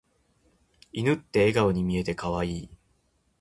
[0.93, 2.69] 犬って笑顔に見えて可愛い。